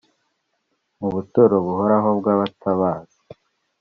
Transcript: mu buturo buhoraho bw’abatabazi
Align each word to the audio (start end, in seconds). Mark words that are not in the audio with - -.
mu 0.99 1.07
buturo 1.15 1.55
buhoraho 1.65 2.09
bw’abatabazi 2.19 3.19